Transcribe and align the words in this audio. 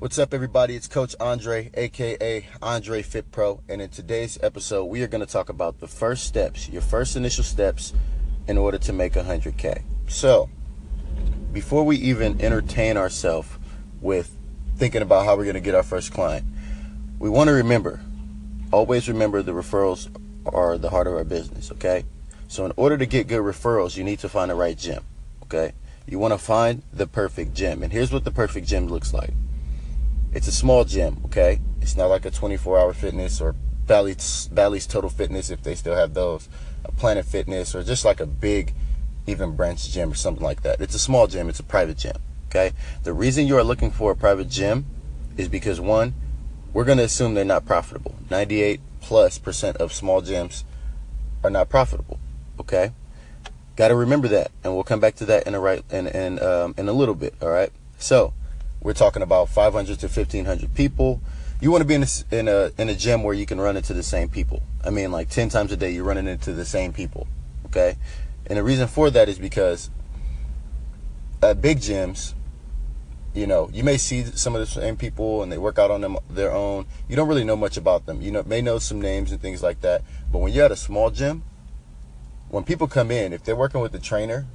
What's 0.00 0.16
up, 0.16 0.32
everybody? 0.32 0.76
It's 0.76 0.86
Coach 0.86 1.16
Andre, 1.18 1.72
aka 1.74 2.46
Andre 2.62 3.02
Fit 3.02 3.32
Pro, 3.32 3.62
and 3.68 3.82
in 3.82 3.88
today's 3.88 4.38
episode, 4.44 4.84
we 4.84 5.02
are 5.02 5.08
going 5.08 5.26
to 5.26 5.32
talk 5.32 5.48
about 5.48 5.80
the 5.80 5.88
first 5.88 6.22
steps, 6.22 6.68
your 6.68 6.82
first 6.82 7.16
initial 7.16 7.42
steps 7.42 7.92
in 8.46 8.56
order 8.56 8.78
to 8.78 8.92
make 8.92 9.14
100K. 9.14 9.82
So, 10.06 10.50
before 11.52 11.82
we 11.82 11.96
even 11.96 12.40
entertain 12.40 12.96
ourselves 12.96 13.48
with 14.00 14.38
thinking 14.76 15.02
about 15.02 15.24
how 15.24 15.36
we're 15.36 15.42
going 15.42 15.54
to 15.54 15.60
get 15.60 15.74
our 15.74 15.82
first 15.82 16.12
client, 16.12 16.46
we 17.18 17.28
want 17.28 17.48
to 17.48 17.54
remember 17.54 18.00
always 18.72 19.08
remember 19.08 19.42
the 19.42 19.50
referrals 19.50 20.08
are 20.46 20.78
the 20.78 20.90
heart 20.90 21.08
of 21.08 21.14
our 21.14 21.24
business, 21.24 21.72
okay? 21.72 22.04
So, 22.46 22.64
in 22.64 22.72
order 22.76 22.96
to 22.98 23.04
get 23.04 23.26
good 23.26 23.42
referrals, 23.42 23.96
you 23.96 24.04
need 24.04 24.20
to 24.20 24.28
find 24.28 24.48
the 24.48 24.54
right 24.54 24.78
gym, 24.78 25.02
okay? 25.42 25.72
You 26.06 26.20
want 26.20 26.34
to 26.34 26.38
find 26.38 26.84
the 26.92 27.08
perfect 27.08 27.52
gym, 27.52 27.82
and 27.82 27.92
here's 27.92 28.12
what 28.12 28.22
the 28.22 28.30
perfect 28.30 28.68
gym 28.68 28.86
looks 28.86 29.12
like 29.12 29.32
it's 30.32 30.48
a 30.48 30.52
small 30.52 30.84
gym, 30.84 31.18
okay? 31.26 31.60
It's 31.80 31.96
not 31.96 32.06
like 32.06 32.24
a 32.24 32.30
24 32.30 32.78
hour 32.78 32.92
fitness 32.92 33.40
or 33.40 33.54
Bally's, 33.86 34.48
Bally's 34.52 34.86
Total 34.86 35.08
Fitness 35.10 35.50
if 35.50 35.62
they 35.62 35.74
still 35.74 35.94
have 35.94 36.14
those, 36.14 36.48
a 36.84 36.92
Planet 36.92 37.24
Fitness, 37.24 37.74
or 37.74 37.82
just 37.82 38.04
like 38.04 38.20
a 38.20 38.26
big, 38.26 38.74
even 39.26 39.56
branch 39.56 39.90
gym 39.90 40.12
or 40.12 40.14
something 40.14 40.44
like 40.44 40.62
that. 40.62 40.80
It's 40.80 40.94
a 40.94 40.98
small 40.98 41.26
gym, 41.26 41.48
it's 41.48 41.60
a 41.60 41.64
private 41.64 41.96
gym, 41.96 42.16
okay? 42.48 42.72
The 43.04 43.12
reason 43.12 43.46
you 43.46 43.56
are 43.56 43.64
looking 43.64 43.90
for 43.90 44.12
a 44.12 44.16
private 44.16 44.48
gym 44.48 44.86
is 45.36 45.48
because 45.48 45.80
one, 45.80 46.14
we're 46.72 46.84
going 46.84 46.98
to 46.98 47.04
assume 47.04 47.34
they're 47.34 47.44
not 47.44 47.64
profitable. 47.64 48.14
98 48.30 48.80
plus 49.00 49.38
percent 49.38 49.78
of 49.78 49.92
small 49.92 50.20
gyms 50.20 50.64
are 51.42 51.50
not 51.50 51.68
profitable, 51.68 52.18
okay? 52.60 52.92
Got 53.76 53.88
to 53.88 53.94
remember 53.94 54.28
that, 54.28 54.50
and 54.64 54.74
we'll 54.74 54.84
come 54.84 55.00
back 55.00 55.14
to 55.16 55.24
that 55.26 55.46
in 55.46 55.54
a 55.54 55.60
right 55.60 55.84
in 55.88 56.08
in 56.08 56.42
um, 56.42 56.74
in 56.76 56.88
a 56.88 56.92
little 56.92 57.14
bit. 57.14 57.34
All 57.40 57.48
right. 57.48 57.70
So 57.96 58.34
we're 58.80 58.94
talking 58.94 59.22
about 59.22 59.48
500 59.48 59.98
to 60.00 60.06
1500 60.06 60.74
people. 60.74 61.20
You 61.60 61.70
want 61.70 61.82
to 61.82 61.86
be 61.86 61.94
in 61.94 62.04
a, 62.04 62.06
in 62.30 62.48
a 62.48 62.70
in 62.78 62.88
a 62.88 62.94
gym 62.94 63.22
where 63.24 63.34
you 63.34 63.44
can 63.44 63.60
run 63.60 63.76
into 63.76 63.92
the 63.92 64.02
same 64.02 64.28
people. 64.28 64.62
I 64.84 64.90
mean, 64.90 65.10
like 65.10 65.28
10 65.28 65.48
times 65.48 65.72
a 65.72 65.76
day, 65.76 65.90
you're 65.90 66.04
running 66.04 66.28
into 66.28 66.52
the 66.52 66.64
same 66.64 66.92
people. 66.92 67.26
Okay, 67.66 67.96
and 68.46 68.58
the 68.58 68.62
reason 68.62 68.86
for 68.86 69.10
that 69.10 69.28
is 69.28 69.38
because 69.38 69.90
at 71.42 71.60
big 71.60 71.78
gyms, 71.78 72.34
you 73.34 73.46
know, 73.46 73.68
you 73.72 73.84
may 73.84 73.96
see 73.96 74.24
some 74.24 74.54
of 74.54 74.60
the 74.60 74.66
same 74.66 74.96
people 74.96 75.42
and 75.42 75.52
they 75.52 75.58
work 75.58 75.78
out 75.78 75.90
on 75.90 76.00
them 76.00 76.16
their 76.30 76.52
own. 76.52 76.86
You 77.08 77.16
don't 77.16 77.28
really 77.28 77.44
know 77.44 77.56
much 77.56 77.76
about 77.76 78.06
them. 78.06 78.22
You 78.22 78.30
know, 78.30 78.42
may 78.44 78.62
know 78.62 78.78
some 78.78 79.00
names 79.00 79.32
and 79.32 79.40
things 79.40 79.62
like 79.62 79.80
that. 79.82 80.02
But 80.32 80.38
when 80.38 80.52
you're 80.52 80.64
at 80.64 80.72
a 80.72 80.76
small 80.76 81.10
gym, 81.10 81.42
when 82.48 82.64
people 82.64 82.86
come 82.86 83.10
in, 83.10 83.32
if 83.32 83.44
they're 83.44 83.56
working 83.56 83.80
with 83.80 83.92
the 83.92 83.98
trainer, 83.98 84.46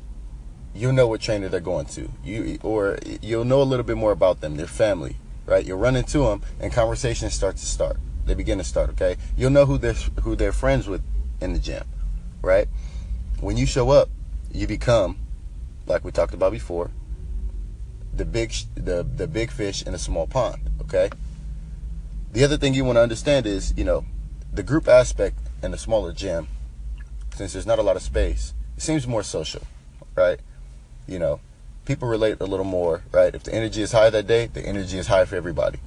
you'll 0.75 0.93
know 0.93 1.07
what 1.07 1.21
trainer 1.21 1.49
they're 1.49 1.59
going 1.59 1.85
to. 1.87 2.09
You 2.23 2.59
or 2.63 2.97
you'll 3.21 3.45
know 3.45 3.61
a 3.61 3.63
little 3.63 3.85
bit 3.85 3.97
more 3.97 4.11
about 4.11 4.41
them, 4.41 4.55
their 4.55 4.67
family, 4.67 5.17
right? 5.45 5.65
You'll 5.65 5.79
run 5.79 5.95
into 5.95 6.19
them, 6.19 6.41
and 6.59 6.71
conversations 6.71 7.33
start 7.33 7.57
to 7.57 7.65
start. 7.65 7.97
They 8.25 8.33
begin 8.33 8.57
to 8.57 8.63
start. 8.63 8.89
Okay, 8.91 9.17
you'll 9.37 9.51
know 9.51 9.65
who 9.65 9.77
they're 9.77 9.93
who 10.23 10.35
they're 10.35 10.51
friends 10.51 10.87
with 10.87 11.01
in 11.41 11.53
the 11.53 11.59
gym, 11.59 11.83
right? 12.41 12.67
When 13.39 13.57
you 13.57 13.65
show 13.65 13.89
up, 13.89 14.09
you 14.51 14.67
become, 14.67 15.17
like 15.85 16.03
we 16.05 16.11
talked 16.11 16.33
about 16.33 16.51
before, 16.51 16.91
the 18.13 18.25
big 18.25 18.53
the 18.75 19.03
the 19.03 19.27
big 19.27 19.51
fish 19.51 19.83
in 19.83 19.93
a 19.93 19.99
small 19.99 20.27
pond. 20.27 20.69
Okay. 20.81 21.09
The 22.31 22.43
other 22.43 22.57
thing 22.57 22.73
you 22.73 22.83
want 22.83 22.95
to 22.95 23.01
understand 23.01 23.45
is, 23.45 23.75
you 23.77 23.83
know, 23.83 24.05
the 24.51 24.63
group 24.63 24.87
aspect 24.87 25.37
in 25.61 25.71
a 25.71 25.77
smaller 25.77 26.11
gym, 26.11 26.47
since 27.35 27.53
there's 27.53 27.67
not 27.67 27.77
a 27.77 27.83
lot 27.83 27.95
of 27.95 28.01
space, 28.01 28.55
it 28.75 28.81
seems 28.81 29.05
more 29.05 29.21
social, 29.21 29.61
right? 30.15 30.39
You 31.07 31.19
know, 31.19 31.39
people 31.85 32.07
relate 32.07 32.37
a 32.39 32.45
little 32.45 32.65
more, 32.65 33.03
right? 33.11 33.33
If 33.33 33.43
the 33.43 33.53
energy 33.53 33.81
is 33.81 33.91
high 33.91 34.09
that 34.09 34.27
day, 34.27 34.47
the 34.47 34.65
energy 34.65 34.97
is 34.97 35.07
high 35.07 35.25
for 35.25 35.35
everybody, 35.35 35.79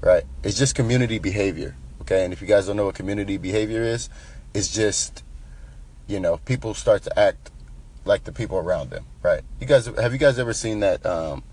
right? 0.00 0.24
It's 0.42 0.58
just 0.58 0.74
community 0.74 1.18
behavior, 1.18 1.76
okay? 2.02 2.24
And 2.24 2.32
if 2.32 2.40
you 2.40 2.48
guys 2.48 2.66
don't 2.66 2.76
know 2.76 2.86
what 2.86 2.94
community 2.94 3.36
behavior 3.36 3.82
is, 3.82 4.08
it's 4.54 4.72
just, 4.72 5.24
you 6.06 6.20
know, 6.20 6.38
people 6.38 6.74
start 6.74 7.02
to 7.04 7.18
act 7.18 7.50
like 8.04 8.24
the 8.24 8.32
people 8.32 8.58
around 8.58 8.90
them, 8.90 9.06
right? 9.22 9.42
You 9.60 9.66
guys, 9.66 9.86
have 9.86 10.12
you 10.12 10.18
guys 10.18 10.38
ever 10.38 10.52
seen 10.52 10.80
that? 10.80 11.04
Um, 11.06 11.44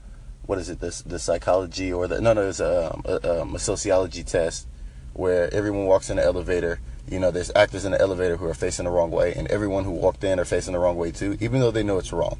what 0.45 0.57
is 0.59 0.69
it? 0.69 0.79
This 0.79 1.01
the 1.01 1.19
psychology 1.19 1.91
or 1.91 2.07
the 2.07 2.21
no, 2.21 2.31
no, 2.31 2.47
it's 2.47 2.61
a, 2.61 2.93
um, 2.93 3.01
a, 3.05 3.41
um, 3.41 3.55
a 3.55 3.59
sociology 3.59 4.23
test 4.23 4.65
where 5.13 5.53
everyone 5.53 5.85
walks 5.85 6.09
in 6.09 6.15
the 6.15 6.23
elevator. 6.23 6.79
You 7.09 7.19
know, 7.19 7.31
there's 7.31 7.51
actors 7.53 7.83
in 7.85 7.91
the 7.91 7.99
elevator 7.99 8.37
who 8.37 8.45
are 8.45 8.53
facing 8.53 8.85
the 8.85 8.91
wrong 8.91 9.11
way, 9.11 9.33
and 9.33 9.47
everyone 9.49 9.83
who 9.83 9.91
walked 9.91 10.23
in 10.23 10.39
are 10.39 10.45
facing 10.45 10.73
the 10.73 10.79
wrong 10.79 10.95
way 10.95 11.11
too, 11.11 11.37
even 11.41 11.59
though 11.59 11.71
they 11.71 11.83
know 11.83 11.97
it's 11.97 12.13
wrong 12.13 12.39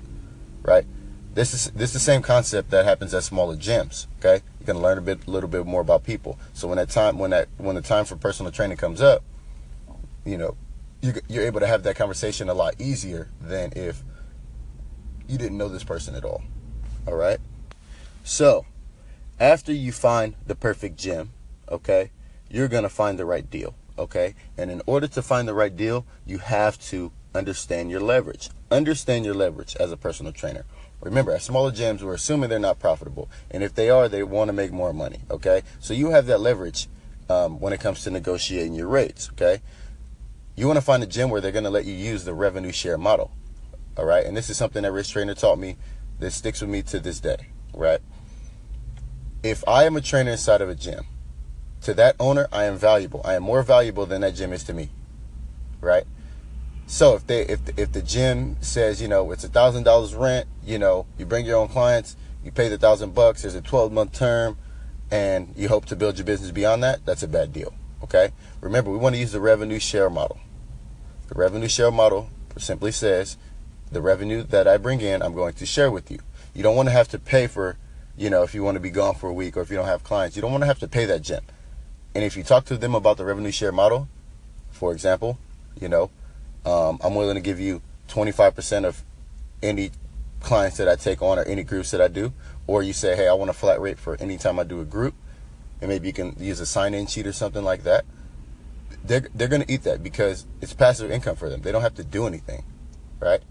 right? 0.68 0.86
This 1.34 1.54
is 1.54 1.72
this 1.72 1.90
is 1.90 1.94
the 1.94 2.00
same 2.00 2.22
concept 2.22 2.70
that 2.72 2.86
happens 2.86 3.14
at 3.14 3.24
smaller 3.24 3.56
gyms. 3.56 4.08
Okay, 4.20 4.44
you 4.60 4.66
can 4.66 4.80
learn 4.80 4.98
a 4.98 5.02
bit, 5.02 5.28
little 5.28 5.50
bit 5.50 5.66
more 5.66 5.82
about 5.82 6.04
people. 6.04 6.38
So 6.54 6.68
when 6.68 6.78
that 6.78 6.90
time, 6.90 7.18
when 7.18 7.32
that, 7.32 7.48
when 7.58 7.76
the 7.76 7.82
time 7.82 8.06
for 8.06 8.16
personal 8.16 8.52
training 8.52 8.78
comes 8.78 9.02
up, 9.02 9.24
you 10.26 10.38
know, 10.38 10.58
you, 11.02 11.14
you're 11.28 11.46
able 11.46 11.60
to 11.60 11.68
have 11.68 11.84
that 11.84 11.96
conversation 11.96 12.50
a 12.50 12.54
lot 12.54 12.76
easier 12.80 13.30
than 13.40 13.72
if 13.76 14.04
you 15.28 15.38
didn't 15.38 15.58
know 15.58 15.70
this 15.70 15.84
person 15.84 16.16
at 16.16 16.26
all. 16.26 16.42
All 17.08 17.16
right. 17.16 17.40
So 18.24 18.66
after 19.40 19.72
you 19.72 19.92
find 19.92 20.36
the 20.46 20.56
perfect 20.56 20.98
gym, 20.98 21.34
okay, 21.70 22.12
you're 22.50 22.68
gonna 22.68 22.90
find 22.90 23.18
the 23.18 23.26
right 23.26 23.50
deal. 23.50 23.76
Okay, 24.00 24.36
and 24.58 24.70
in 24.70 24.82
order 24.86 25.08
to 25.08 25.22
find 25.22 25.48
the 25.48 25.54
right 25.54 25.76
deal, 25.76 26.06
you 26.26 26.40
have 26.40 26.80
to 26.90 27.12
understand 27.38 27.92
your 27.92 28.02
leverage. 28.02 28.50
Understand 28.72 29.26
your 29.26 29.36
leverage 29.36 29.76
as 29.80 29.92
a 29.92 29.98
personal 29.98 30.32
trainer. 30.32 30.66
Remember, 31.02 31.32
at 31.32 31.44
smaller 31.44 31.72
gyms, 31.72 32.02
we're 32.02 32.16
assuming 32.16 32.50
they're 32.50 32.60
not 32.60 32.80
profitable. 32.80 33.30
And 33.52 33.64
if 33.64 33.76
they 33.76 33.90
are, 33.90 34.10
they 34.10 34.24
want 34.24 34.50
to 34.50 34.54
make 34.54 34.72
more 34.72 34.94
money. 34.94 35.20
Okay. 35.30 35.62
So 35.80 35.94
you 35.94 36.10
have 36.10 36.26
that 36.26 36.40
leverage 36.40 36.88
um, 37.30 37.60
when 37.60 37.74
it 37.74 37.80
comes 37.80 38.04
to 38.04 38.12
negotiating 38.12 38.74
your 38.74 38.88
rates. 38.88 39.30
Okay. 39.34 39.62
You 40.56 40.66
want 40.66 40.78
to 40.78 40.82
find 40.86 41.04
a 41.04 41.08
gym 41.08 41.30
where 41.30 41.40
they're 41.40 41.52
going 41.52 41.66
to 41.66 41.70
let 41.70 41.86
you 41.86 41.94
use 41.94 42.26
the 42.26 42.34
revenue 42.34 42.72
share 42.72 42.98
model. 42.98 43.32
All 43.96 44.06
right. 44.06 44.26
And 44.26 44.36
this 44.36 44.50
is 44.50 44.58
something 44.58 44.84
that 44.84 44.92
Rich 44.92 45.12
Trainer 45.12 45.36
taught 45.36 45.60
me 45.60 45.78
that 46.20 46.32
sticks 46.32 46.62
with 46.62 46.70
me 46.70 46.82
to 46.84 47.00
this 47.00 47.20
day. 47.20 47.48
Right. 47.74 48.00
If 49.44 49.64
I 49.68 49.86
am 49.86 49.96
a 49.96 50.02
trainer 50.02 50.32
inside 50.32 50.62
of 50.62 50.70
a 50.70 50.76
gym, 50.76 51.06
to 51.82 51.94
that 51.94 52.16
owner, 52.20 52.48
I 52.52 52.64
am 52.64 52.76
valuable. 52.76 53.22
I 53.24 53.36
am 53.36 53.44
more 53.44 53.62
valuable 53.62 54.08
than 54.08 54.22
that 54.22 54.34
gym 54.34 54.52
is 54.52 54.64
to 54.64 54.74
me. 54.74 54.90
Right. 55.80 56.06
So 56.88 57.16
if 57.16 57.28
they 57.28 57.42
if 57.42 57.60
if 57.78 57.92
the 57.92 58.02
gym 58.02 58.56
says 58.62 59.02
you 59.02 59.10
know 59.10 59.32
it's 59.32 59.44
a 59.44 59.50
thousand 59.50 59.84
dollars 59.84 60.16
rent, 60.16 60.48
you 60.64 60.80
know 60.80 61.06
you 61.18 61.26
bring 61.26 61.46
your 61.46 61.58
own 61.58 61.68
clients, 61.68 62.16
you 62.44 62.52
pay 62.52 62.70
the 62.70 62.78
thousand 62.78 63.14
bucks. 63.14 63.42
There's 63.42 63.56
a 63.56 63.62
12 63.62 63.92
month 63.92 64.14
term, 64.14 64.58
and 65.12 65.54
you 65.56 65.68
hope 65.68 65.86
to 65.88 65.98
build 65.98 66.18
your 66.18 66.26
business 66.26 66.52
beyond 66.52 66.82
that. 66.84 67.06
That's 67.06 67.24
a 67.24 67.28
bad 67.28 67.52
deal. 67.52 67.74
Okay. 68.04 68.32
Remember, 68.62 68.90
we 68.90 68.98
want 68.98 69.16
to 69.16 69.20
use 69.20 69.34
the 69.34 69.42
revenue 69.42 69.80
share 69.80 70.10
model. 70.10 70.40
The 71.28 71.36
revenue 71.36 71.68
share 71.68 71.92
model 71.92 72.30
simply 72.58 72.94
says 72.94 73.38
the 73.92 74.02
revenue 74.02 74.44
that 74.44 74.68
I 74.68 74.78
bring 74.78 75.02
in, 75.02 75.22
I'm 75.22 75.34
going 75.34 75.54
to 75.56 75.66
share 75.66 75.92
with 75.92 76.10
you. 76.10 76.20
You 76.54 76.64
don't 76.64 76.76
want 76.76 76.88
to 76.88 76.94
have 76.94 77.10
to 77.10 77.20
pay 77.20 77.48
for, 77.48 77.78
you 78.18 78.30
know, 78.30 78.44
if 78.44 78.56
you 78.56 78.64
want 78.64 78.76
to 78.76 78.82
be 78.82 78.90
gone 78.90 79.16
for 79.16 79.30
a 79.30 79.34
week 79.34 79.58
or 79.58 79.62
if 79.62 79.70
you 79.70 79.76
don't 79.76 79.88
have 79.88 80.04
clients, 80.04 80.36
you 80.36 80.42
don't 80.42 80.52
want 80.52 80.64
to 80.64 80.68
have 80.68 80.80
to 80.80 80.88
pay 80.88 81.06
that 81.06 81.22
gym. 81.22 81.42
And 82.16 82.24
if 82.24 82.36
you 82.36 82.44
talk 82.44 82.66
to 82.66 82.78
them 82.78 82.96
about 82.96 83.18
the 83.18 83.26
revenue 83.26 83.52
share 83.52 83.72
model, 83.72 84.08
for 84.72 84.92
example, 84.92 85.38
you 85.80 85.90
know, 85.90 86.10
um, 86.66 87.00
I'm 87.04 87.16
willing 87.16 87.36
to 87.36 87.42
give 87.42 87.60
you 87.60 87.82
25% 88.10 88.86
of 88.86 89.04
any 89.62 89.92
clients 90.40 90.78
that 90.78 90.88
I 90.88 90.96
take 90.96 91.22
on 91.22 91.40
or 91.40 91.44
any 91.44 91.64
groups 91.64 91.92
that 91.92 92.02
I 92.02 92.08
do. 92.08 92.34
Or 92.68 92.84
you 92.84 92.94
say, 92.94 93.16
hey, 93.16 93.28
I 93.28 93.34
want 93.34 93.50
a 93.50 93.54
flat 93.54 93.80
rate 93.80 93.98
for 93.98 94.18
any 94.20 94.38
time 94.38 94.60
I 94.60 94.64
do 94.64 94.82
a 94.82 94.86
group. 94.86 95.16
And 95.82 95.90
maybe 95.90 96.08
you 96.08 96.14
can 96.14 96.36
use 96.40 96.60
a 96.60 96.66
sign 96.66 96.94
in 96.94 97.08
sheet 97.08 97.28
or 97.28 97.34
something 97.34 97.64
like 97.64 97.84
that. 97.84 98.06
They're, 99.04 99.28
they're 99.34 99.48
going 99.48 99.62
to 99.62 99.72
eat 99.72 99.84
that 99.84 100.04
because 100.04 100.46
it's 100.62 100.74
passive 100.74 101.12
income 101.12 101.36
for 101.36 101.50
them. 101.50 101.62
They 101.62 101.72
don't 101.72 101.82
have 101.82 101.96
to 101.96 102.04
do 102.04 102.28
anything, 102.28 102.66
right? 103.20 103.42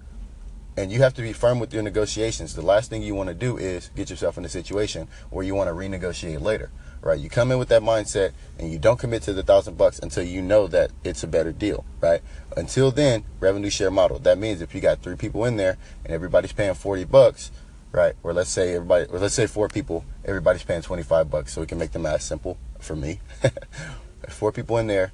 And 0.77 0.93
you 0.93 0.99
have 1.00 1.15
to 1.15 1.22
be 1.22 1.33
firm 1.33 1.59
with 1.59 1.72
your 1.72 1.83
negotiations. 1.83 2.55
The 2.55 2.62
last 2.62 2.91
thing 2.91 3.03
you 3.03 3.15
want 3.15 3.28
to 3.28 3.34
do 3.34 3.56
is 3.56 3.91
get 3.97 4.11
yourself 4.11 4.37
in 4.37 4.45
a 4.45 4.49
situation 4.49 5.09
where 5.31 5.45
you 5.45 5.55
want 5.55 5.69
to 5.69 5.75
renegotiate 5.75 6.43
later 6.43 6.71
right? 7.06 7.18
You 7.18 7.30
come 7.30 7.53
in 7.53 7.58
with 7.58 7.68
that 7.68 7.82
mindset 7.82 8.32
and 8.58 8.70
you 8.70 8.78
don't 8.78 8.98
commit 8.98 9.22
to 9.22 9.32
the 9.32 9.42
thousand 9.42 9.78
bucks 9.78 9.98
until 9.98 10.24
you 10.24 10.42
know 10.42 10.66
that 10.66 10.91
it's 11.04 11.22
a 11.22 11.26
better 11.26 11.53
deal, 11.53 11.84
right? 12.00 12.20
Until 12.56 12.91
then, 12.91 13.24
revenue 13.41 13.70
share 13.70 13.91
model. 13.91 14.18
That 14.18 14.38
means 14.38 14.60
if 14.60 14.74
you 14.74 14.80
got 14.80 15.03
three 15.03 15.16
people 15.16 15.44
in 15.44 15.56
there 15.56 15.78
and 16.04 16.12
everybody's 16.12 16.53
paying 16.53 16.74
40 16.74 17.04
bucks, 17.04 17.53
right? 17.92 18.14
Or 18.22 18.32
let's 18.32 18.50
say 18.50 18.74
everybody, 18.74 19.06
or 19.06 19.18
let's 19.18 19.34
say 19.34 19.47
four 19.47 19.68
people, 19.68 20.04
everybody's 20.24 20.64
paying 20.64 20.82
25 20.82 21.30
bucks 21.30 21.53
so 21.53 21.60
we 21.60 21.66
can 21.66 21.78
make 21.78 21.92
the 21.92 21.98
math 21.98 22.22
simple 22.22 22.58
for 22.80 22.97
me. 22.97 23.20
four 24.28 24.53
people 24.53 24.76
in 24.78 24.88
there 24.88 25.12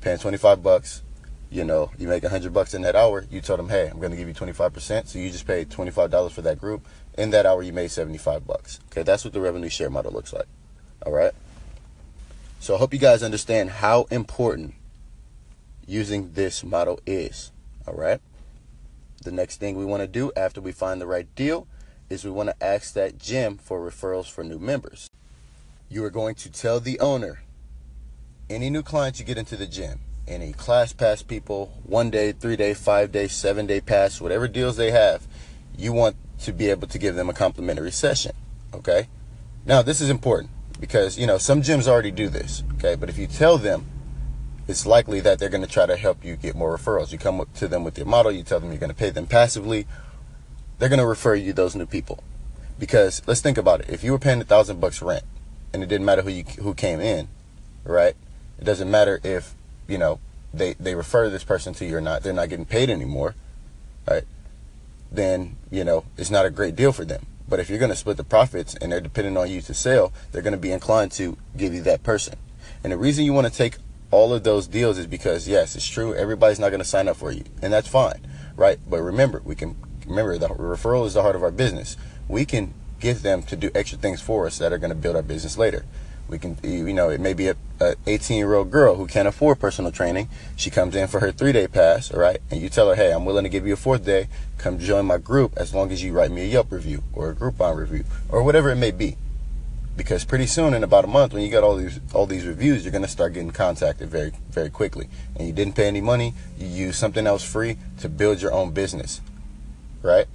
paying 0.00 0.18
25 0.18 0.62
bucks, 0.62 1.02
you 1.50 1.64
know, 1.64 1.90
you 1.98 2.06
make 2.06 2.22
100 2.22 2.52
bucks 2.52 2.74
in 2.74 2.82
that 2.82 2.94
hour, 2.94 3.26
you 3.30 3.40
told 3.40 3.58
them, 3.58 3.68
hey, 3.68 3.88
I'm 3.88 3.98
going 3.98 4.12
to 4.12 4.16
give 4.16 4.28
you 4.28 4.34
25%. 4.34 5.06
So 5.08 5.18
you 5.18 5.30
just 5.30 5.46
paid 5.46 5.68
$25 5.68 6.30
for 6.30 6.42
that 6.42 6.60
group. 6.60 6.86
In 7.18 7.30
that 7.30 7.44
hour, 7.44 7.62
you 7.62 7.72
made 7.72 7.90
75 7.90 8.46
bucks. 8.46 8.78
Okay, 8.90 9.02
that's 9.02 9.24
what 9.24 9.32
the 9.32 9.40
revenue 9.40 9.68
share 9.68 9.90
model 9.90 10.12
looks 10.12 10.32
like. 10.32 10.46
All 11.06 11.12
right. 11.12 11.32
So 12.58 12.74
I 12.74 12.78
hope 12.78 12.92
you 12.92 12.98
guys 12.98 13.22
understand 13.22 13.70
how 13.70 14.02
important 14.10 14.74
using 15.86 16.32
this 16.34 16.62
model 16.62 17.00
is. 17.06 17.52
All 17.86 17.94
right. 17.94 18.20
The 19.22 19.32
next 19.32 19.56
thing 19.56 19.76
we 19.76 19.84
want 19.84 20.02
to 20.02 20.06
do 20.06 20.30
after 20.36 20.60
we 20.60 20.72
find 20.72 21.00
the 21.00 21.06
right 21.06 21.26
deal 21.34 21.66
is 22.10 22.24
we 22.24 22.30
want 22.30 22.50
to 22.50 22.64
ask 22.64 22.92
that 22.94 23.18
gym 23.18 23.56
for 23.56 23.80
referrals 23.80 24.30
for 24.30 24.44
new 24.44 24.58
members. 24.58 25.08
You 25.88 26.04
are 26.04 26.10
going 26.10 26.34
to 26.36 26.50
tell 26.50 26.80
the 26.80 27.00
owner 27.00 27.42
any 28.50 28.68
new 28.68 28.82
clients 28.82 29.20
you 29.20 29.24
get 29.24 29.38
into 29.38 29.56
the 29.56 29.66
gym, 29.66 30.00
any 30.28 30.52
class 30.52 30.92
pass 30.92 31.22
people, 31.22 31.72
one 31.84 32.10
day, 32.10 32.32
three 32.32 32.56
day, 32.56 32.74
five 32.74 33.10
day, 33.10 33.26
seven 33.26 33.66
day 33.66 33.80
pass, 33.80 34.20
whatever 34.20 34.48
deals 34.48 34.76
they 34.76 34.90
have, 34.90 35.26
you 35.78 35.92
want 35.92 36.16
to 36.40 36.52
be 36.52 36.68
able 36.68 36.88
to 36.88 36.98
give 36.98 37.14
them 37.14 37.30
a 37.30 37.34
complimentary 37.34 37.90
session. 37.90 38.32
Okay? 38.74 39.08
Now, 39.64 39.82
this 39.82 40.00
is 40.00 40.10
important 40.10 40.50
because, 40.80 41.18
you 41.18 41.26
know, 41.26 41.38
some 41.38 41.62
gyms 41.62 41.86
already 41.86 42.10
do 42.10 42.28
this. 42.28 42.64
Okay? 42.74 42.96
But 42.96 43.08
if 43.08 43.18
you 43.18 43.26
tell 43.26 43.58
them, 43.58 43.86
it's 44.66 44.86
likely 44.86 45.20
that 45.20 45.38
they're 45.38 45.48
going 45.48 45.64
to 45.64 45.70
try 45.70 45.86
to 45.86 45.96
help 45.96 46.24
you 46.24 46.36
get 46.36 46.56
more 46.56 46.76
referrals. 46.76 47.12
You 47.12 47.18
come 47.18 47.40
up 47.40 47.52
to 47.54 47.68
them 47.68 47.84
with 47.84 47.98
your 47.98 48.06
model, 48.06 48.32
you 48.32 48.42
tell 48.42 48.60
them 48.60 48.70
you're 48.70 48.80
going 48.80 48.90
to 48.90 48.96
pay 48.96 49.10
them 49.10 49.26
passively, 49.26 49.86
they're 50.78 50.88
going 50.88 51.00
to 51.00 51.06
refer 51.06 51.34
you 51.34 51.52
those 51.52 51.76
new 51.76 51.86
people. 51.86 52.24
Because 52.78 53.20
let's 53.26 53.42
think 53.42 53.58
about 53.58 53.80
it. 53.82 53.90
If 53.90 54.02
you 54.02 54.12
were 54.12 54.18
paying 54.18 54.40
a 54.40 54.44
thousand 54.44 54.80
bucks 54.80 55.02
rent, 55.02 55.24
and 55.72 55.82
it 55.82 55.86
didn't 55.86 56.06
matter 56.06 56.22
who 56.22 56.30
you 56.30 56.44
who 56.60 56.74
came 56.74 57.00
in, 57.00 57.28
right? 57.84 58.14
It 58.58 58.64
doesn't 58.64 58.90
matter 58.90 59.20
if 59.22 59.54
you 59.86 59.98
know 59.98 60.18
they 60.52 60.74
they 60.74 60.94
refer 60.94 61.28
this 61.28 61.44
person 61.44 61.74
to 61.74 61.84
you 61.84 61.96
or 61.96 62.00
not. 62.00 62.22
They're 62.22 62.32
not 62.32 62.48
getting 62.48 62.64
paid 62.64 62.90
anymore, 62.90 63.34
right? 64.08 64.24
Then 65.12 65.56
you 65.70 65.84
know 65.84 66.04
it's 66.16 66.30
not 66.30 66.46
a 66.46 66.50
great 66.50 66.74
deal 66.74 66.92
for 66.92 67.04
them. 67.04 67.26
But 67.50 67.58
if 67.60 67.68
you're 67.68 67.80
going 67.80 67.90
to 67.90 67.96
split 67.96 68.16
the 68.16 68.24
profits 68.24 68.74
and 68.76 68.92
they're 68.92 69.00
depending 69.00 69.36
on 69.36 69.50
you 69.50 69.60
to 69.62 69.74
sell, 69.74 70.12
they're 70.30 70.40
going 70.40 70.52
to 70.52 70.58
be 70.58 70.70
inclined 70.70 71.12
to 71.12 71.36
give 71.56 71.74
you 71.74 71.82
that 71.82 72.04
person. 72.04 72.38
And 72.82 72.92
the 72.92 72.96
reason 72.96 73.24
you 73.24 73.32
want 73.32 73.48
to 73.48 73.52
take 73.52 73.76
all 74.10 74.32
of 74.32 74.44
those 74.44 74.66
deals 74.66 74.96
is 74.96 75.06
because 75.06 75.46
yes, 75.46 75.74
it's 75.76 75.86
true. 75.86 76.14
Everybody's 76.14 76.60
not 76.60 76.70
going 76.70 76.80
to 76.80 76.88
sign 76.88 77.08
up 77.08 77.16
for 77.16 77.32
you, 77.32 77.44
and 77.60 77.72
that's 77.72 77.88
fine, 77.88 78.26
right? 78.56 78.78
But 78.88 79.02
remember, 79.02 79.42
we 79.44 79.54
can 79.54 79.76
remember 80.06 80.38
the 80.38 80.48
referral 80.48 81.06
is 81.06 81.14
the 81.14 81.22
heart 81.22 81.36
of 81.36 81.42
our 81.42 81.50
business. 81.50 81.96
We 82.28 82.44
can 82.44 82.74
get 83.00 83.22
them 83.22 83.42
to 83.44 83.56
do 83.56 83.70
extra 83.74 83.98
things 83.98 84.20
for 84.20 84.46
us 84.46 84.58
that 84.58 84.72
are 84.72 84.78
going 84.78 84.90
to 84.90 84.96
build 84.96 85.16
our 85.16 85.22
business 85.22 85.58
later. 85.58 85.84
We 86.30 86.38
can, 86.38 86.56
you 86.62 86.92
know, 86.94 87.10
it 87.10 87.20
may 87.20 87.34
be 87.34 87.48
a, 87.48 87.56
a 87.80 87.96
18 88.06 88.38
year 88.38 88.54
old 88.54 88.70
girl 88.70 88.94
who 88.94 89.06
can't 89.06 89.26
afford 89.26 89.58
personal 89.58 89.90
training. 89.90 90.28
She 90.54 90.70
comes 90.70 90.94
in 90.94 91.08
for 91.08 91.18
her 91.18 91.32
three 91.32 91.50
day 91.52 91.66
pass, 91.66 92.12
all 92.12 92.20
right? 92.20 92.40
And 92.50 92.60
you 92.60 92.68
tell 92.68 92.88
her, 92.88 92.94
hey, 92.94 93.12
I'm 93.12 93.24
willing 93.24 93.42
to 93.42 93.50
give 93.50 93.66
you 93.66 93.74
a 93.74 93.76
fourth 93.76 94.04
day. 94.04 94.28
Come 94.56 94.78
join 94.78 95.06
my 95.06 95.18
group 95.18 95.54
as 95.56 95.74
long 95.74 95.90
as 95.90 96.04
you 96.04 96.12
write 96.12 96.30
me 96.30 96.42
a 96.42 96.46
Yelp 96.46 96.70
review 96.70 97.02
or 97.12 97.30
a 97.30 97.34
Groupon 97.34 97.76
review 97.76 98.04
or 98.28 98.44
whatever 98.44 98.70
it 98.70 98.76
may 98.76 98.92
be. 98.92 99.16
Because 99.96 100.24
pretty 100.24 100.46
soon, 100.46 100.72
in 100.72 100.84
about 100.84 101.04
a 101.04 101.08
month, 101.08 101.34
when 101.34 101.42
you 101.42 101.50
get 101.50 101.64
all 101.64 101.76
these 101.76 101.98
all 102.14 102.24
these 102.24 102.46
reviews, 102.46 102.84
you're 102.84 102.92
gonna 102.92 103.08
start 103.08 103.34
getting 103.34 103.50
contacted 103.50 104.08
very 104.08 104.32
very 104.50 104.70
quickly. 104.70 105.08
And 105.36 105.46
you 105.46 105.52
didn't 105.52 105.74
pay 105.74 105.88
any 105.88 106.00
money. 106.00 106.32
You 106.56 106.68
use 106.68 106.96
something 106.96 107.26
else 107.26 107.42
free 107.42 107.76
to 107.98 108.08
build 108.08 108.40
your 108.40 108.52
own 108.52 108.70
business, 108.70 109.20
right? 110.00 110.26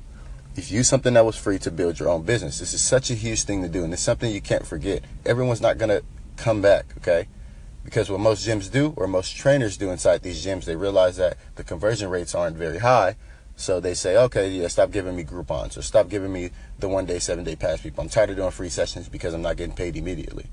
If 0.55 0.71
you 0.71 0.77
use 0.77 0.87
something 0.87 1.13
that 1.13 1.25
was 1.25 1.35
free 1.35 1.59
to 1.59 1.71
build 1.71 1.99
your 1.99 2.09
own 2.09 2.23
business. 2.23 2.59
This 2.59 2.73
is 2.73 2.81
such 2.81 3.11
a 3.11 3.13
huge 3.13 3.43
thing 3.43 3.61
to 3.61 3.67
do, 3.67 3.83
and 3.83 3.91
it's 3.91 4.01
something 4.01 4.31
you 4.31 4.41
can't 4.41 4.65
forget. 4.65 5.03
Everyone's 5.25 5.61
not 5.61 5.77
gonna 5.77 6.01
come 6.37 6.61
back, 6.61 6.85
okay? 6.97 7.27
Because 7.83 8.09
what 8.09 8.19
most 8.19 8.47
gyms 8.47 8.71
do, 8.71 8.93
or 8.95 9.07
most 9.07 9.35
trainers 9.35 9.77
do 9.77 9.91
inside 9.91 10.23
these 10.23 10.43
gyms, 10.43 10.65
they 10.65 10.75
realize 10.75 11.17
that 11.17 11.37
the 11.55 11.63
conversion 11.63 12.09
rates 12.09 12.33
aren't 12.33 12.57
very 12.57 12.79
high. 12.79 13.15
So 13.57 13.79
they 13.79 13.93
say, 13.93 14.17
okay, 14.17 14.49
yeah, 14.49 14.67
stop 14.67 14.91
giving 14.91 15.15
me 15.15 15.23
Groupons 15.23 15.77
or 15.77 15.81
stop 15.81 16.09
giving 16.09 16.33
me 16.33 16.49
the 16.79 16.89
one 16.89 17.05
day, 17.05 17.19
seven 17.19 17.45
day 17.45 17.55
pass 17.55 17.81
people. 17.81 18.03
I'm 18.03 18.09
tired 18.09 18.31
of 18.31 18.35
doing 18.35 18.51
free 18.51 18.69
sessions 18.69 19.07
because 19.07 19.33
I'm 19.33 19.41
not 19.41 19.55
getting 19.55 19.75
paid 19.75 19.95
immediately. 19.95 20.47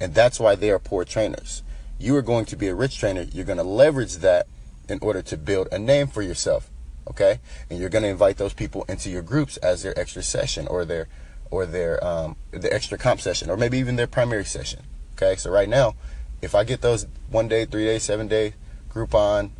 And 0.00 0.14
that's 0.14 0.40
why 0.40 0.54
they 0.54 0.70
are 0.70 0.78
poor 0.78 1.04
trainers. 1.04 1.62
You 1.98 2.16
are 2.16 2.22
going 2.22 2.46
to 2.46 2.56
be 2.56 2.68
a 2.68 2.74
rich 2.74 2.98
trainer. 2.98 3.22
You're 3.22 3.44
going 3.44 3.58
to 3.58 3.64
leverage 3.64 4.16
that 4.16 4.46
in 4.88 4.98
order 5.02 5.20
to 5.22 5.36
build 5.36 5.68
a 5.70 5.78
name 5.78 6.06
for 6.06 6.22
yourself 6.22 6.70
okay? 7.08 7.40
And 7.70 7.78
you're 7.78 7.88
going 7.88 8.02
to 8.02 8.08
invite 8.08 8.36
those 8.36 8.54
people 8.54 8.84
into 8.88 9.10
your 9.10 9.22
groups 9.22 9.56
as 9.58 9.82
their 9.82 9.98
extra 9.98 10.22
session 10.22 10.66
or 10.66 10.84
their 10.84 11.08
or 11.50 11.64
their 11.64 12.04
um, 12.04 12.36
the 12.50 12.72
extra 12.72 12.98
comp 12.98 13.20
session 13.20 13.50
or 13.50 13.56
maybe 13.56 13.78
even 13.78 13.96
their 13.96 14.06
primary 14.06 14.44
session 14.44 14.82
okay? 15.14 15.36
So 15.36 15.50
right 15.50 15.68
now 15.68 15.94
if 16.42 16.54
i 16.54 16.64
get 16.64 16.80
those 16.80 17.06
one 17.30 17.48
day 17.48 17.64
three 17.64 17.84
day 17.84 17.98
seven 17.98 18.28
day 18.28 18.54
groupon 18.90 19.50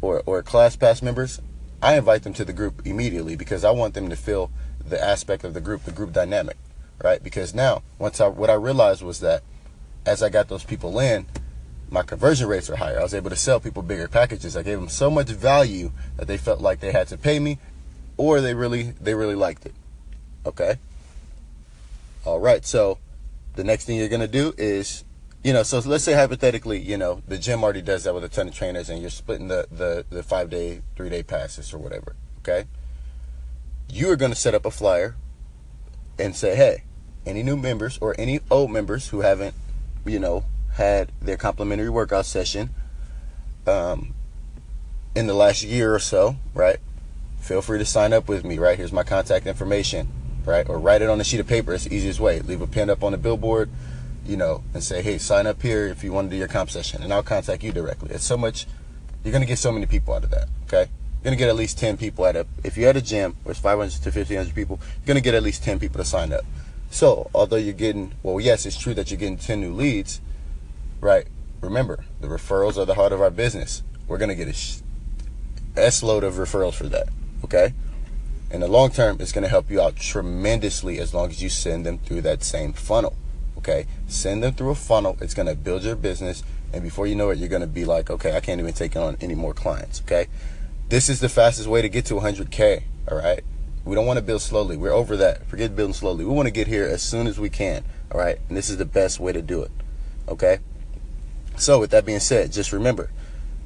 or 0.00 0.22
or 0.26 0.42
class 0.42 0.76
pass 0.76 1.02
members 1.02 1.40
i 1.82 1.96
invite 1.96 2.22
them 2.22 2.32
to 2.32 2.44
the 2.44 2.52
group 2.52 2.86
immediately 2.86 3.36
because 3.36 3.64
i 3.64 3.70
want 3.70 3.94
them 3.94 4.08
to 4.08 4.16
feel 4.16 4.50
the 4.84 5.02
aspect 5.02 5.44
of 5.44 5.54
the 5.54 5.60
group 5.60 5.84
the 5.84 5.92
group 5.92 6.12
dynamic 6.12 6.56
right? 7.02 7.22
Because 7.22 7.54
now 7.54 7.82
once 7.98 8.20
i 8.20 8.28
what 8.28 8.50
i 8.50 8.54
realized 8.54 9.02
was 9.02 9.20
that 9.20 9.42
as 10.04 10.22
i 10.22 10.28
got 10.28 10.48
those 10.48 10.64
people 10.64 10.98
in 10.98 11.26
my 11.90 12.02
conversion 12.02 12.48
rates 12.48 12.70
are 12.70 12.76
higher. 12.76 13.00
I 13.00 13.02
was 13.02 13.14
able 13.14 13.30
to 13.30 13.36
sell 13.36 13.60
people 13.60 13.82
bigger 13.82 14.08
packages. 14.08 14.56
I 14.56 14.62
gave 14.62 14.78
them 14.78 14.88
so 14.88 15.10
much 15.10 15.28
value 15.28 15.90
that 16.16 16.28
they 16.28 16.36
felt 16.36 16.60
like 16.60 16.80
they 16.80 16.92
had 16.92 17.08
to 17.08 17.18
pay 17.18 17.38
me 17.38 17.58
or 18.16 18.40
they 18.40 18.54
really 18.54 18.94
they 19.00 19.14
really 19.14 19.34
liked 19.34 19.66
it. 19.66 19.74
Okay? 20.46 20.76
All 22.24 22.38
right. 22.38 22.64
So 22.64 22.98
the 23.56 23.64
next 23.64 23.84
thing 23.84 23.96
you're 23.96 24.08
going 24.08 24.20
to 24.20 24.28
do 24.28 24.54
is 24.56 25.04
you 25.42 25.54
know, 25.54 25.62
so 25.62 25.78
let's 25.78 26.04
say 26.04 26.12
hypothetically, 26.12 26.78
you 26.78 26.98
know, 26.98 27.22
the 27.26 27.38
gym 27.38 27.64
already 27.64 27.80
does 27.80 28.04
that 28.04 28.12
with 28.12 28.24
a 28.24 28.28
ton 28.28 28.48
of 28.48 28.54
trainers 28.54 28.90
and 28.90 29.00
you're 29.00 29.10
splitting 29.10 29.48
the 29.48 29.66
the 29.70 30.04
the 30.10 30.22
5-day, 30.22 30.82
3-day 30.96 31.22
passes 31.22 31.72
or 31.72 31.78
whatever, 31.78 32.14
okay? 32.40 32.66
You 33.88 34.10
are 34.10 34.16
going 34.16 34.32
to 34.32 34.38
set 34.38 34.54
up 34.54 34.66
a 34.66 34.70
flyer 34.70 35.16
and 36.18 36.36
say, 36.36 36.54
"Hey, 36.54 36.84
any 37.24 37.42
new 37.42 37.56
members 37.56 37.98
or 38.02 38.14
any 38.18 38.40
old 38.50 38.70
members 38.70 39.08
who 39.08 39.22
haven't, 39.22 39.54
you 40.04 40.18
know, 40.18 40.44
had 40.80 41.12
their 41.20 41.36
complimentary 41.36 41.90
workout 41.90 42.24
session 42.24 42.70
um, 43.66 44.14
in 45.14 45.26
the 45.26 45.34
last 45.34 45.62
year 45.62 45.94
or 45.94 45.98
so, 45.98 46.36
right? 46.54 46.78
Feel 47.38 47.60
free 47.60 47.78
to 47.78 47.84
sign 47.84 48.14
up 48.14 48.28
with 48.28 48.44
me, 48.46 48.56
right? 48.58 48.78
Here's 48.78 48.92
my 48.92 49.02
contact 49.02 49.46
information, 49.46 50.08
right? 50.46 50.66
Or 50.66 50.78
write 50.78 51.02
it 51.02 51.10
on 51.10 51.20
a 51.20 51.24
sheet 51.24 51.38
of 51.38 51.46
paper. 51.46 51.74
It's 51.74 51.84
the 51.84 51.94
easiest 51.94 52.18
way. 52.18 52.40
Leave 52.40 52.62
a 52.62 52.66
pin 52.66 52.88
up 52.88 53.04
on 53.04 53.12
the 53.12 53.18
billboard, 53.18 53.68
you 54.24 54.38
know, 54.38 54.64
and 54.72 54.82
say, 54.82 55.02
hey, 55.02 55.18
sign 55.18 55.46
up 55.46 55.60
here 55.60 55.86
if 55.86 56.02
you 56.02 56.12
want 56.12 56.30
to 56.30 56.34
do 56.34 56.38
your 56.38 56.48
comp 56.48 56.70
session, 56.70 57.02
and 57.02 57.12
I'll 57.12 57.22
contact 57.22 57.62
you 57.62 57.72
directly. 57.72 58.14
It's 58.14 58.24
so 58.24 58.38
much, 58.38 58.66
you're 59.22 59.32
going 59.32 59.42
to 59.42 59.48
get 59.48 59.58
so 59.58 59.72
many 59.72 59.84
people 59.84 60.14
out 60.14 60.24
of 60.24 60.30
that, 60.30 60.48
okay? 60.64 60.88
You're 60.88 61.24
going 61.24 61.36
to 61.36 61.38
get 61.38 61.50
at 61.50 61.56
least 61.56 61.78
10 61.78 61.98
people 61.98 62.24
at 62.24 62.36
a, 62.36 62.46
if 62.64 62.78
you're 62.78 62.88
at 62.88 62.96
a 62.96 63.02
gym 63.02 63.36
where 63.42 63.50
it's 63.50 63.60
500 63.60 63.90
to 63.90 64.10
1500 64.10 64.54
people, 64.54 64.80
you're 64.80 65.06
going 65.06 65.18
to 65.18 65.22
get 65.22 65.34
at 65.34 65.42
least 65.42 65.62
10 65.62 65.78
people 65.78 65.98
to 65.98 66.06
sign 66.06 66.32
up. 66.32 66.46
So, 66.90 67.30
although 67.34 67.56
you're 67.56 67.74
getting, 67.74 68.14
well, 68.22 68.40
yes, 68.40 68.64
it's 68.64 68.78
true 68.78 68.94
that 68.94 69.10
you're 69.10 69.20
getting 69.20 69.36
10 69.36 69.60
new 69.60 69.74
leads, 69.74 70.22
right? 71.00 71.26
Remember, 71.60 72.04
the 72.20 72.28
referrals 72.28 72.76
are 72.76 72.84
the 72.84 72.94
heart 72.94 73.12
of 73.12 73.20
our 73.20 73.30
business. 73.30 73.82
We're 74.06 74.18
going 74.18 74.30
to 74.30 74.34
get 74.34 74.48
a 74.48 75.80
S 75.80 76.02
load 76.02 76.24
of 76.24 76.34
referrals 76.34 76.74
for 76.74 76.88
that, 76.88 77.08
okay? 77.44 77.74
In 78.50 78.60
the 78.60 78.68
long 78.68 78.90
term, 78.90 79.18
it's 79.20 79.32
going 79.32 79.44
to 79.44 79.48
help 79.48 79.70
you 79.70 79.80
out 79.80 79.96
tremendously 79.96 80.98
as 80.98 81.14
long 81.14 81.30
as 81.30 81.42
you 81.42 81.48
send 81.48 81.86
them 81.86 81.98
through 81.98 82.22
that 82.22 82.42
same 82.42 82.72
funnel, 82.72 83.16
okay? 83.58 83.86
Send 84.08 84.42
them 84.42 84.54
through 84.54 84.70
a 84.70 84.74
funnel. 84.74 85.16
It's 85.20 85.34
going 85.34 85.46
to 85.46 85.54
build 85.54 85.84
your 85.84 85.96
business. 85.96 86.42
And 86.72 86.82
before 86.82 87.06
you 87.06 87.14
know 87.14 87.30
it, 87.30 87.38
you're 87.38 87.48
going 87.48 87.60
to 87.62 87.68
be 87.68 87.84
like, 87.84 88.10
okay, 88.10 88.36
I 88.36 88.40
can't 88.40 88.60
even 88.60 88.72
take 88.72 88.96
on 88.96 89.16
any 89.20 89.34
more 89.34 89.54
clients, 89.54 90.00
okay? 90.02 90.26
This 90.88 91.08
is 91.08 91.20
the 91.20 91.28
fastest 91.28 91.68
way 91.68 91.82
to 91.82 91.88
get 91.88 92.06
to 92.06 92.14
100K, 92.14 92.82
all 93.10 93.18
right? 93.18 93.44
We 93.84 93.94
don't 93.94 94.06
want 94.06 94.18
to 94.18 94.24
build 94.24 94.42
slowly. 94.42 94.76
We're 94.76 94.92
over 94.92 95.16
that. 95.16 95.46
Forget 95.46 95.76
building 95.76 95.94
slowly. 95.94 96.24
We 96.24 96.32
want 96.32 96.46
to 96.46 96.52
get 96.52 96.66
here 96.66 96.84
as 96.84 97.02
soon 97.02 97.26
as 97.26 97.38
we 97.38 97.48
can, 97.48 97.84
all 98.12 98.20
right? 98.20 98.38
And 98.48 98.56
this 98.56 98.68
is 98.68 98.78
the 98.78 98.84
best 98.84 99.20
way 99.20 99.32
to 99.32 99.42
do 99.42 99.62
it, 99.62 99.70
okay? 100.28 100.58
So, 101.60 101.78
with 101.78 101.90
that 101.90 102.06
being 102.06 102.20
said, 102.20 102.52
just 102.52 102.72
remember 102.72 103.10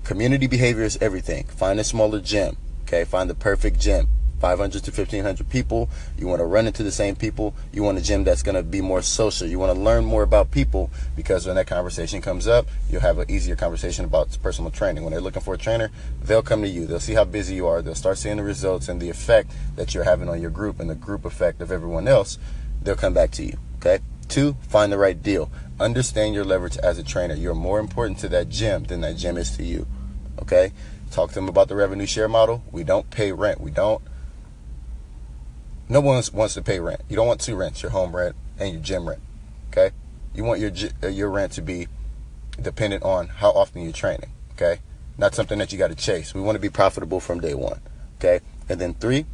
community 0.03 0.49
behavior 0.49 0.83
is 0.83 0.99
everything. 1.01 1.45
Find 1.45 1.79
a 1.79 1.85
smaller 1.85 2.21
gym, 2.21 2.57
okay? 2.83 3.05
Find 3.05 3.31
the 3.31 3.37
perfect 3.37 3.79
gym. 3.79 4.09
500 4.41 4.83
to 4.83 4.91
1500 4.91 5.49
people. 5.49 5.89
You 6.19 6.27
want 6.27 6.41
to 6.41 6.45
run 6.45 6.67
into 6.67 6.83
the 6.83 6.91
same 6.91 7.15
people. 7.15 7.55
You 7.73 7.85
want 7.85 7.97
a 7.97 8.03
gym 8.03 8.25
that's 8.25 8.43
going 8.43 8.57
to 8.57 8.65
be 8.65 8.81
more 8.81 9.01
social. 9.01 9.47
You 9.47 9.61
want 9.61 9.73
to 9.73 9.81
learn 9.81 10.05
more 10.05 10.25
about 10.25 10.51
people 10.51 10.91
because 11.15 11.47
when 11.47 11.55
that 11.55 11.69
conversation 11.69 12.21
comes 12.21 12.49
up, 12.49 12.67
you'll 12.91 13.01
have 13.01 13.19
an 13.19 13.31
easier 13.31 13.55
conversation 13.55 14.05
about 14.05 14.37
personal 14.43 14.73
training. 14.73 15.05
When 15.05 15.13
they're 15.13 15.23
looking 15.23 15.41
for 15.41 15.55
a 15.55 15.59
trainer, 15.59 15.93
they'll 16.21 16.43
come 16.43 16.63
to 16.63 16.69
you. 16.69 16.87
They'll 16.89 16.99
see 16.99 17.15
how 17.15 17.25
busy 17.25 17.55
you 17.55 17.69
are. 17.69 17.81
They'll 17.81 17.95
start 17.95 18.19
seeing 18.19 18.39
the 18.39 18.43
results 18.43 18.89
and 18.89 19.01
the 19.01 19.09
effect 19.09 19.53
that 19.77 19.95
you're 19.95 20.03
having 20.03 20.29
on 20.29 20.43
your 20.43 20.51
group 20.51 20.81
and 20.81 20.91
the 20.91 20.97
group 20.97 21.25
effect 21.25 21.63
of 21.63 21.71
everyone 21.71 22.09
else. 22.09 22.39
They'll 22.83 22.97
come 22.97 23.15
back 23.15 23.31
to 23.33 23.45
you, 23.45 23.57
okay? 23.77 24.01
Two, 24.29 24.57
find 24.69 24.93
the 24.93 24.99
right 24.99 25.23
deal. 25.23 25.49
Understand 25.81 26.35
your 26.35 26.45
leverage 26.45 26.77
as 26.79 26.99
a 26.99 27.03
trainer. 27.03 27.35
You're 27.35 27.55
more 27.55 27.81
important 27.81 28.19
to 28.21 28.29
that 28.29 28.49
gym 28.49 28.85
than 28.85 29.01
that 29.01 29.17
gym 29.17 29.37
is 29.37 29.57
to 29.57 29.65
you. 29.65 29.87
Okay? 30.41 30.73
Talk 31.11 31.31
to 31.31 31.35
them 31.35 31.49
about 31.49 31.69
the 31.69 31.75
revenue 31.75 32.07
share 32.07 32.29
model. 32.29 32.63
We 32.71 32.85
don't 32.85 33.11
pay 33.11 33.33
rent. 33.33 33.61
We 33.61 33.71
don't. 33.71 34.03
No 35.89 36.01
one 36.01 36.23
wants 36.33 36.55
to 36.55 36.63
pay 36.63 36.81
rent. 36.81 37.03
You 37.09 37.17
don't 37.17 37.27
want 37.27 37.41
two 37.41 37.57
rents, 37.57 37.83
your 37.83 37.91
home 37.91 38.15
rent 38.15 38.37
and 38.59 38.73
your 38.73 38.83
gym 38.83 39.09
rent. 39.09 39.21
Okay? 39.71 39.91
You 40.35 40.45
want 40.45 40.61
your 40.61 40.71
uh, 41.03 41.09
your 41.09 41.31
rent 41.31 41.53
to 41.53 41.63
be 41.63 41.89
dependent 42.61 43.03
on 43.03 43.29
how 43.29 43.51
often 43.51 43.83
you're 43.83 43.93
training. 43.93 44.31
Okay? 44.53 44.81
Not 45.19 45.35
something 45.35 45.59
that 45.59 45.73
you 45.73 45.79
got 45.79 45.89
to 45.89 45.95
chase. 45.95 46.35
We 46.35 46.41
want 46.41 46.57
to 46.57 46.61
be 46.61 46.71
profitable 46.71 47.21
from 47.21 47.41
day 47.41 47.55
one. 47.55 47.81
Okay? 48.19 48.41
And 48.69 48.81
then 48.81 48.95
three, 48.95 49.27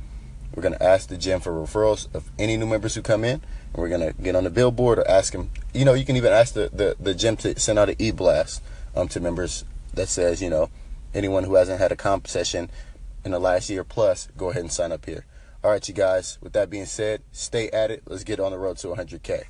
we're 0.55 0.63
going 0.63 0.75
to 0.75 0.83
ask 0.83 1.09
the 1.09 1.17
gym 1.17 1.41
for 1.41 1.53
referrals 1.53 2.13
of 2.15 2.31
any 2.39 2.57
new 2.57 2.67
members 2.67 2.95
who 2.95 3.03
come 3.03 3.25
in 3.25 3.41
we're 3.75 3.89
gonna 3.89 4.13
get 4.13 4.35
on 4.35 4.45
the 4.45 4.51
billboard 4.51 4.99
or 4.99 5.09
ask 5.09 5.33
them. 5.33 5.51
You 5.73 5.85
know, 5.85 5.95
you 5.95 6.05
can 6.05 6.17
even 6.17 6.33
ask 6.33 6.55
the 6.55 6.71
the, 6.73 6.97
the 6.99 7.15
gym 7.15 7.37
to 7.39 7.59
send 7.59 7.79
out 7.79 7.89
an 7.89 7.97
e-blast 7.99 8.63
um, 8.97 9.09
to 9.09 9.21
members 9.21 9.65
that 9.95 10.09
says, 10.09 10.43
you 10.43 10.51
know, 10.51 10.71
anyone 11.15 11.45
who 11.45 11.55
hasn't 11.55 11.79
had 11.81 11.93
a 11.93 11.97
comp 11.97 12.27
session 12.27 12.71
in 13.25 13.33
the 13.33 13.39
last 13.39 13.71
year 13.71 13.85
plus, 13.85 14.29
go 14.37 14.51
ahead 14.51 14.63
and 14.63 14.73
sign 14.73 14.93
up 14.93 15.07
here. 15.07 15.25
All 15.63 15.71
right, 15.71 15.87
you 15.87 15.95
guys. 15.95 16.39
With 16.41 16.53
that 16.55 16.71
being 16.71 16.87
said, 16.87 17.23
stay 17.33 17.69
at 17.71 17.91
it. 17.91 18.03
Let's 18.07 18.25
get 18.25 18.41
on 18.41 18.51
the 18.51 18.59
road 18.59 18.79
to 18.79 18.89
100K. 18.89 19.45